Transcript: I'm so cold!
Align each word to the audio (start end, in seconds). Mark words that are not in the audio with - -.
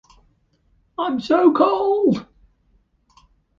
I'm 0.97 1.19
so 1.19 1.53
cold! 1.53 2.25